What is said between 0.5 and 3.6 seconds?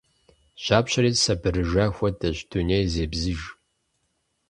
Жьапщэри сабырыжа хуэдэщ. Дунейм зебзыж.